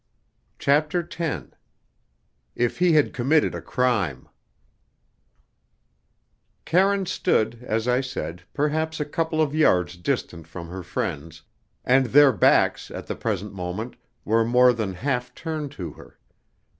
CHAPTER 0.57 1.07
X 1.19 1.49
"If 2.55 2.79
He 2.79 2.93
Had 2.93 3.13
Committed 3.13 3.53
a 3.53 3.61
Crime" 3.61 4.27
Karine 6.65 7.05
stood, 7.05 7.61
as 7.63 7.87
I 7.87 8.01
said, 8.01 8.41
perhaps 8.51 8.99
a 8.99 9.05
couple 9.05 9.43
of 9.43 9.53
yards 9.53 9.97
distant 9.97 10.47
from 10.47 10.69
her 10.69 10.81
friends, 10.81 11.43
and 11.85 12.07
their 12.07 12.31
backs, 12.33 12.89
at 12.89 13.05
the 13.05 13.15
present 13.15 13.53
moment, 13.53 13.95
were 14.25 14.43
more 14.43 14.73
than 14.73 14.95
half 14.95 15.35
turned 15.35 15.71
to 15.73 15.91
her. 15.91 16.17